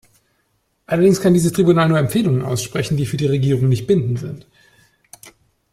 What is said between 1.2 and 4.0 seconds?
kann dieses Tribunal nur Empfehlungen aussprechen, die für die Regierung nicht